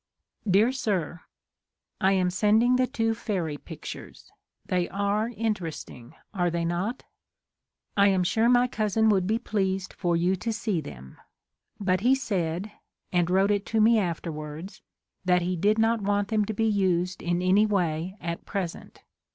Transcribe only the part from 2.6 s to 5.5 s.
the two fairy pictures; they are